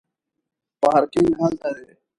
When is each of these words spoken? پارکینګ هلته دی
پارکینګ 0.81 1.31
هلته 1.41 1.69
دی 1.75 1.85